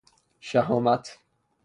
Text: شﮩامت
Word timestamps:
شﮩامت 0.51 1.05